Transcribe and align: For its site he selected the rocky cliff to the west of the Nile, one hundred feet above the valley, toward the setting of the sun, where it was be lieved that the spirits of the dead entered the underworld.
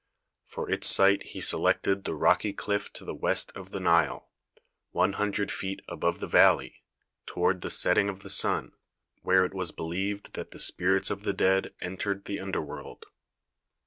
For 0.45 0.67
its 0.67 0.87
site 0.87 1.21
he 1.21 1.41
selected 1.41 2.05
the 2.05 2.15
rocky 2.15 2.53
cliff 2.53 2.91
to 2.93 3.05
the 3.05 3.13
west 3.13 3.51
of 3.53 3.69
the 3.69 3.79
Nile, 3.79 4.31
one 4.89 5.13
hundred 5.13 5.51
feet 5.51 5.79
above 5.87 6.19
the 6.19 6.25
valley, 6.25 6.81
toward 7.27 7.61
the 7.61 7.69
setting 7.69 8.09
of 8.09 8.23
the 8.23 8.29
sun, 8.31 8.71
where 9.21 9.45
it 9.45 9.53
was 9.53 9.69
be 9.71 9.83
lieved 9.83 10.31
that 10.33 10.49
the 10.49 10.59
spirits 10.59 11.11
of 11.11 11.21
the 11.21 11.33
dead 11.33 11.75
entered 11.81 12.25
the 12.25 12.39
underworld. 12.39 13.05